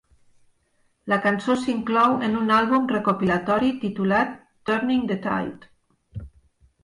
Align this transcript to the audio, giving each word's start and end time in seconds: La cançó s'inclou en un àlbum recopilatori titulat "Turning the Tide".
La 1.11 1.17
cançó 1.25 1.55
s'inclou 1.65 2.15
en 2.27 2.39
un 2.39 2.49
àlbum 2.55 2.89
recopilatori 2.93 3.69
titulat 3.83 4.33
"Turning 4.69 5.03
the 5.13 5.19
Tide". 5.27 6.25